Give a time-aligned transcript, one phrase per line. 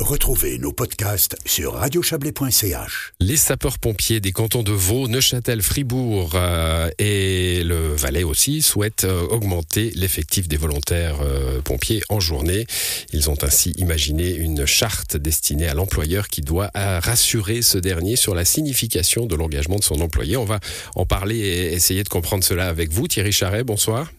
[0.00, 3.12] Retrouvez nos podcasts sur radiochablais.ch.
[3.20, 9.26] Les sapeurs-pompiers des cantons de Vaud, Neuchâtel, Fribourg euh, et le Valais aussi souhaitent euh,
[9.28, 12.66] augmenter l'effectif des volontaires euh, pompiers en journée.
[13.12, 18.34] Ils ont ainsi imaginé une charte destinée à l'employeur qui doit rassurer ce dernier sur
[18.34, 20.38] la signification de l'engagement de son employé.
[20.38, 20.60] On va
[20.94, 23.06] en parler et essayer de comprendre cela avec vous.
[23.06, 24.10] Thierry Charret, bonsoir.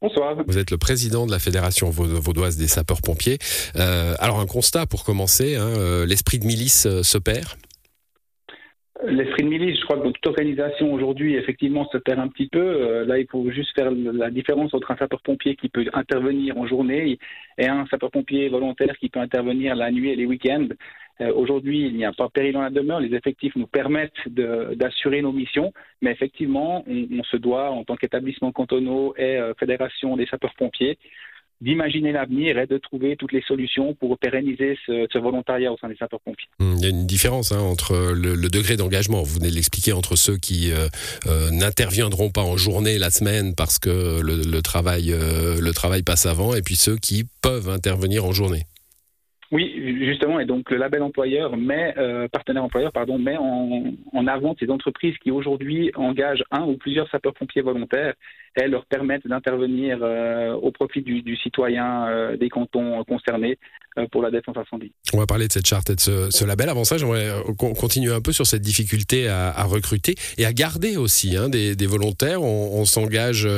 [0.00, 0.36] Bonsoir.
[0.46, 3.38] Vous êtes le président de la Fédération vaudoise des sapeurs-pompiers.
[3.74, 7.48] Euh, alors un constat pour commencer, hein, euh, l'esprit de milice euh, se perd?
[9.04, 13.04] L'esprit de milice, je crois que toute organisation aujourd'hui, effectivement, se perd un petit peu.
[13.04, 17.16] là, il faut juste faire la différence entre un sapeur-pompier qui peut intervenir en journée
[17.58, 20.66] et un sapeur-pompier volontaire qui peut intervenir la nuit et les week-ends.
[21.20, 23.00] Euh, aujourd'hui, il n'y a pas péril dans la demeure.
[23.00, 25.72] Les effectifs nous permettent d'assurer nos missions,
[26.02, 30.98] mais effectivement, on, se doit, en tant qu'établissement cantonaux et euh, fédération des sapeurs-pompiers,
[31.60, 35.96] d'imaginer l'avenir et de trouver toutes les solutions pour pérenniser ce, volontariat au sein des
[35.96, 36.46] sapeurs-pompiers.
[36.60, 39.92] Hum, il y a une différence hein, entre le, degré d'engagement, vous venez de l'expliquer,
[39.92, 40.86] entre ceux qui euh,
[41.50, 46.62] n'interviendront pas en journée la semaine parce que le, travail, le travail passe avant, et
[46.62, 48.62] puis ceux qui peuvent intervenir en journée.
[49.50, 49.72] Oui,
[50.04, 54.68] justement, et donc le label employeur met, euh, partenaire employeur, pardon, met en, avant ces
[54.68, 58.12] entreprises qui aujourd'hui engagent un ou plusieurs sapeurs-pompiers volontaires
[58.60, 63.58] et leur permettent d'intervenir euh, au profit du, citoyen euh, des cantons concernés
[64.12, 64.92] pour la défense incendie.
[65.14, 66.68] On va parler de cette charte et de ce, label.
[66.68, 71.36] Avant ça, j'aimerais continuer un peu sur cette difficulté à, recruter et à garder aussi
[71.36, 72.42] hein, des, volontaires.
[72.42, 73.48] On, on s'engage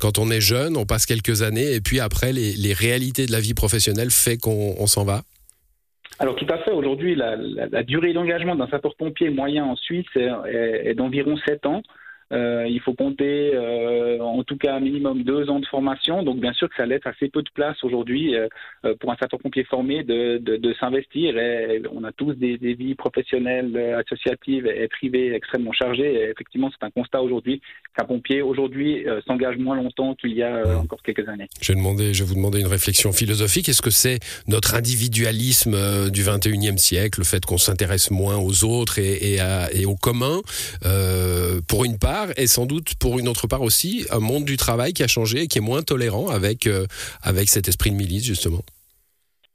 [0.00, 3.32] quand on est jeune, on passe quelques années et puis après, les, les réalités de
[3.32, 5.22] la vie professionnelle fait qu'on s'en va.
[6.20, 6.70] Alors tout à fait.
[6.70, 10.30] Aujourd'hui, la, durée d'engagement d'un sapeur-pompier moyen en Suisse est,
[10.84, 11.82] est d'environ 7 ans.
[12.32, 16.22] Euh, il faut compter euh, en tout cas un minimum deux ans de formation.
[16.22, 18.48] Donc bien sûr que ça laisse assez peu de place aujourd'hui euh,
[18.84, 21.36] euh pour un sapeur-pompier formé de, de, de s'investir.
[21.38, 26.14] Et on a tous des, des, vies professionnelles, associatives et privées extrêmement chargées.
[26.14, 27.60] Et effectivement, c'est un constat aujourd'hui
[27.96, 31.48] qu'un pompier aujourd'hui euh, s'engage moins longtemps qu'il y a encore quelques années.
[31.60, 33.68] Je vais, demander, je vais vous demander une réflexion philosophique.
[33.68, 38.98] Est-ce que c'est notre individualisme du 21e siècle, le fait qu'on s'intéresse moins aux autres
[38.98, 40.40] et, et, à, et au commun,
[41.68, 44.92] pour une part et sans doute pour une autre part aussi un monde du travail
[44.92, 46.86] qui a changé et qui est moins tolérant avec, euh,
[47.22, 48.60] avec cet esprit de milice justement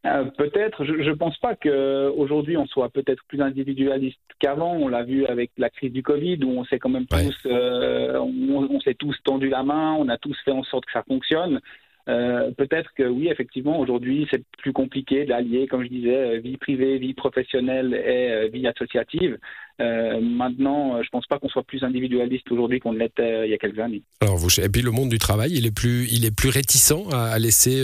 [0.05, 4.73] euh, Peut-être, je ne pense pas qu'aujourd'hui on soit peut-être plus individualiste qu'avant.
[4.75, 8.17] On l'a vu avec la crise du Covid où on s'est quand même tous, euh,
[8.17, 11.03] on, on s'est tous tendu la main, on a tous fait en sorte que ça
[11.07, 11.59] fonctionne.
[12.07, 16.57] Euh, peut-être que oui, effectivement, aujourd'hui, c'est plus compliqué d'allier, comme je disais, euh, vie
[16.57, 19.37] privée, vie professionnelle et euh, vie associative.
[19.77, 23.79] Maintenant, je pense pas qu'on soit plus individualiste aujourd'hui qu'on l'était il y a quelques
[23.79, 24.03] années.
[24.21, 27.11] Alors, vous, et puis le monde du travail, il est plus, il est plus réticent
[27.11, 27.83] à, laisser,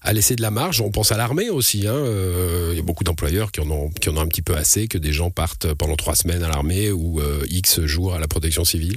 [0.00, 0.80] à laisser de la marge.
[0.80, 1.86] On pense à l'armée aussi.
[1.86, 2.02] Hein.
[2.70, 4.88] il y a beaucoup d'employeurs qui en ont, qui en ont un petit peu assez
[4.88, 8.64] que des gens partent pendant trois semaines à l'armée ou X jours à la protection
[8.64, 8.96] civile.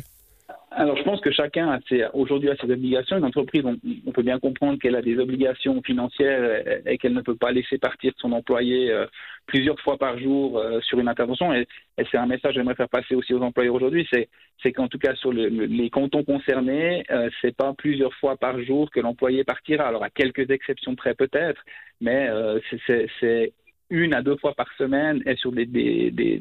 [0.75, 1.79] Alors, je pense que chacun a
[2.13, 3.17] aujourd'hui a ses obligations.
[3.17, 7.35] Une entreprise, on, peut bien comprendre qu'elle a des obligations financières et, qu'elle ne peut
[7.35, 9.05] pas laisser partir son employé euh,
[9.45, 11.53] plusieurs fois par jour euh, sur une intervention.
[11.53, 11.67] Et,
[12.11, 15.13] c'est un message que j'aimerais faire passer aussi aux employeurs aujourd'hui, c'est qu'en tout cas
[15.15, 19.85] sur les cantons concernés, euh, c'est pas plusieurs fois par jour que l'employé partira.
[19.85, 21.61] Alors à quelques exceptions près peut-être,
[22.01, 23.53] mais euh, c'est
[23.89, 26.39] une à deux fois par semaine et sur des, des, des,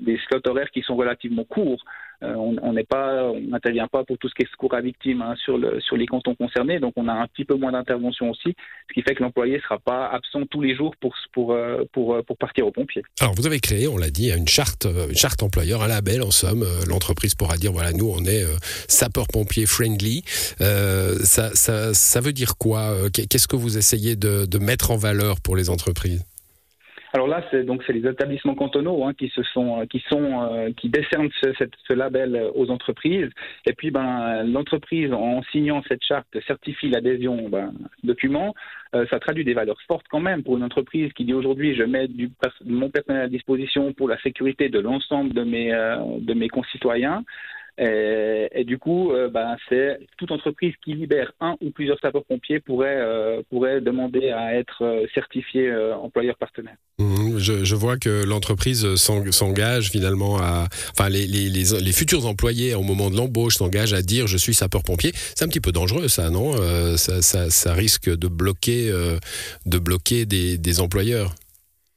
[0.00, 1.84] des, slots horaires qui sont relativement courts.
[2.24, 5.80] Euh, on n'intervient pas pour tout ce qui est secours à victimes hein, sur, le,
[5.80, 8.54] sur les cantons concernés, donc on a un petit peu moins d'intervention aussi,
[8.88, 12.22] ce qui fait que l'employé ne sera pas absent tous les jours pour, euh, euh,
[12.38, 13.02] partir aux pompiers.
[13.20, 16.30] Alors vous avez créé, on l'a dit, une charte, une charte employeur, un label en
[16.30, 16.64] somme.
[16.88, 18.44] L'entreprise pourra dire voilà, nous on est
[18.88, 20.22] sapeur-pompier friendly.
[20.58, 26.24] ça, veut dire quoi Qu'est-ce que vous essayez de mettre en valeur pour les entreprises?
[27.14, 30.42] Alors là, c'est donc c'est les établissements cantonaux hein, qui se sont, euh, qui sont,
[30.42, 31.52] euh, qui décernent ce,
[31.88, 33.30] ce, label aux entreprises.
[33.66, 37.72] Et puis, ben, l'entreprise en signant cette charte certifie l'adhésion ben,
[38.02, 38.52] document.
[38.96, 41.84] Euh, ça traduit des valeurs fortes quand même pour une entreprise qui dit aujourd'hui je
[41.84, 42.30] mets du,
[42.66, 45.70] mon personnel à disposition pour la sécurité de l'ensemble de mes,
[46.18, 47.22] de mes concitoyens.
[47.76, 49.56] Et, et, du coup, euh, ben,
[50.16, 55.06] toute entreprise qui libère un ou plusieurs sapeurs-pompiers pourrait, euh, pourrait demander à être euh,
[55.12, 56.76] certifié euh, employeur partenaire.
[56.98, 63.16] Mmh, je, vois que l'entreprise s'engage finalement à, enfin les, futurs employés au moment de
[63.16, 65.10] l'embauche s'engagent à dire je suis sapeur-pompier.
[65.34, 66.52] C'est un petit peu dangereux ça, non?
[66.96, 68.92] Ça, risque de bloquer,
[69.66, 71.34] de bloquer des employeurs.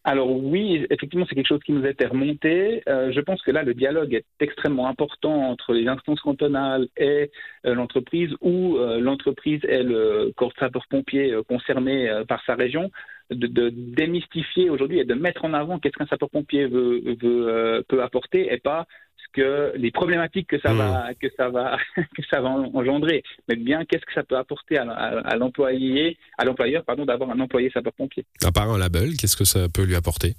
[0.07, 2.81] Alors oui, effectivement, c'est quelque chose qui nous a été remonté.
[2.87, 7.29] Euh, je pense que là, le dialogue est extrêmement important entre les instances cantonales et
[7.65, 12.89] euh, l'entreprise, ou euh, l'entreprise est le corps de sapeurs-pompiers concerné par sa région.
[13.31, 18.53] de, démystifier aujourd'hui et de mettre en avant qu'est-ce qu'un sapeur-pompier veut, veut peut apporter
[18.53, 18.87] et pas
[19.33, 21.15] que les problématiques que ça va hmm.
[21.21, 25.35] que ça va que ça va engendrer, mais bien qu'est-ce que ça peut apporter à,
[25.37, 28.25] l'employé à l'employeur pardon d'avoir un employé sapeur-pompier?
[28.43, 30.33] À part un label, qu'est-ce que ça peut lui apporter?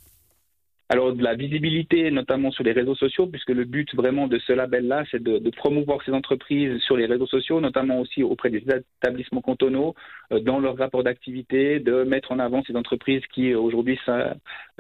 [0.91, 4.55] Alors de la visibilité, notamment sur les réseaux sociaux, puisque le but vraiment de ce
[4.55, 8.65] label-là, c'est de, de, promouvoir ces entreprises sur les réseaux sociaux, notamment aussi auprès des
[9.03, 9.95] établissements cantonaux,
[10.33, 13.99] euh, dans leur rapport d'activité, de mettre en avant ces entreprises qui aujourd'hui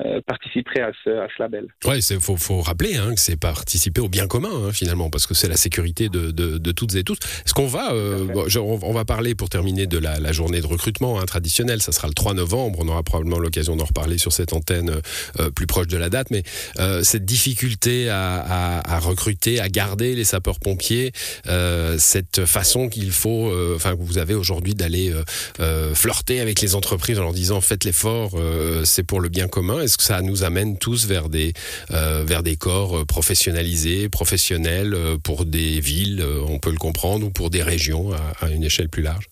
[0.06, 1.67] euh, participeraient à ce, à ce label.
[1.85, 5.27] Ouais, il faut, faut, rappeler hein, que c'est participer au bien commun hein, finalement, parce
[5.27, 7.17] que c'est la sécurité de, de, de, toutes et tous.
[7.45, 8.29] Est-ce qu'on va, euh,
[8.61, 12.06] on, va parler pour terminer de la, la journée de recrutement hein, traditionnelle, ça sera
[12.06, 15.00] le 3 novembre, on aura probablement l'occasion d'en reparler sur cette antenne
[15.41, 16.45] euh, plus proche de la date, mais
[17.03, 21.11] cette difficulté à, recruter, à garder les sapeurs-pompiers,
[21.99, 25.12] cette façon qu'il faut, enfin que vous avez aujourd'hui d'aller
[25.95, 28.39] flirter avec les entreprises en leur disant faites l'effort,
[28.85, 29.88] c'est pour le bien commun.
[29.88, 31.55] Est-ce que ça nous amène tous vers des
[31.90, 34.94] vers des corps professionnalisés, professionnels
[35.25, 39.02] pour des villes, on peut le comprendre, ou pour des régions à une échelle plus
[39.02, 39.29] large?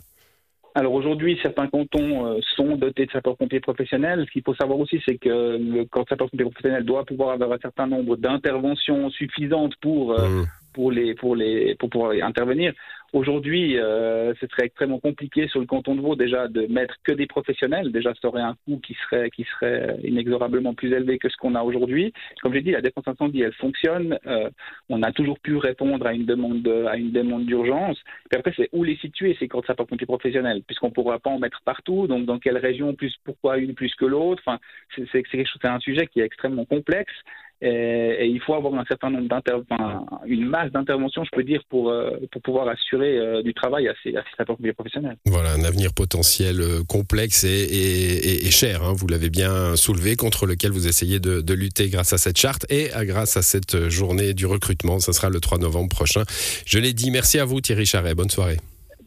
[0.76, 4.26] Alors aujourd'hui, certains cantons euh, sont dotés de sapeurs-pompiers professionnels.
[4.26, 7.52] Ce qu'il faut savoir aussi, c'est que le corps de sapeurs-pompiers professionnels doit pouvoir avoir
[7.52, 10.46] un certain nombre d'interventions suffisantes pour, euh, mmh.
[10.76, 12.74] Pour, les, pour, les, pour pouvoir intervenir.
[13.14, 17.12] Aujourd'hui, euh, ce serait extrêmement compliqué sur le canton de Vaud déjà de mettre que
[17.12, 17.90] des professionnels.
[17.90, 21.54] Déjà, ça aurait un coût qui serait, qui serait inexorablement plus élevé que ce qu'on
[21.54, 22.12] a aujourd'hui.
[22.42, 24.18] Comme je l'ai dit, la défense incendie, elle fonctionne.
[24.26, 24.50] Euh,
[24.90, 27.98] on a toujours pu répondre à une demande, à une demande d'urgence.
[28.28, 31.30] Puis après, c'est où les situer ces corps de sapeurs-pompiers professionnels, puisqu'on ne pourra pas
[31.30, 32.06] en mettre partout.
[32.08, 34.42] Donc, dans quelle région plus, pourquoi une plus que l'autre?
[34.44, 34.58] Enfin,
[34.94, 37.14] c'est un sujet qui est extrêmement complexe.
[37.62, 41.90] Et, il faut avoir un certain nombre d'interventions, une masse d'interventions, je peux dire, pour,
[41.90, 45.16] euh, pour pouvoir assurer euh, du travail à ces, à ces sapeurs professionnels.
[45.24, 50.46] Voilà, un avenir potentiel euh, complexe et, et, cher, hein, vous l'avez bien soulevé, contre
[50.46, 54.34] lequel vous essayez de, de, lutter grâce à cette charte et grâce à cette journée
[54.34, 54.98] du recrutement.
[54.98, 56.24] Ça sera le 3 novembre prochain.
[56.66, 58.58] Je l'ai dit, merci à vous Thierry Charret, bonne soirée.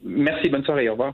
[0.03, 1.13] Merci, bonne soirée, au revoir.